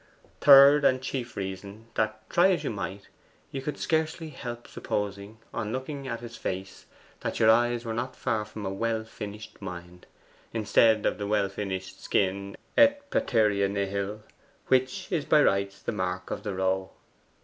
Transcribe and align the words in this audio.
Third, 0.39 0.83
and 0.83 0.99
chief 0.99 1.37
reason, 1.37 1.85
that 1.93 2.27
try 2.27 2.47
how 2.55 2.61
you 2.63 2.71
might, 2.71 3.07
you 3.51 3.61
could 3.61 3.77
scarcely 3.77 4.29
help 4.29 4.67
supposing, 4.67 5.37
on 5.53 5.71
looking 5.71 6.07
at 6.07 6.21
his 6.21 6.35
face, 6.35 6.87
that 7.19 7.39
your 7.39 7.51
eyes 7.51 7.85
were 7.85 7.93
not 7.93 8.15
far 8.15 8.43
from 8.43 8.65
a 8.65 8.73
well 8.73 9.03
finished 9.03 9.61
mind, 9.61 10.07
instead 10.55 11.05
of 11.05 11.19
the 11.19 11.27
well 11.27 11.49
finished 11.49 12.03
skin 12.03 12.57
et 12.75 13.11
praeterea 13.11 13.69
nihil, 13.69 14.23
which 14.69 15.11
is 15.11 15.23
by 15.23 15.39
rights 15.43 15.79
the 15.83 15.91
Mark 15.91 16.31
of 16.31 16.41
the 16.41 16.55
Row. 16.55 16.89